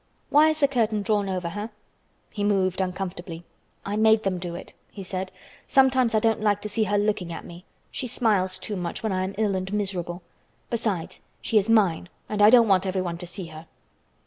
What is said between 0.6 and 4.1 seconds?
the curtain drawn over her?" He moved uncomfortably. "I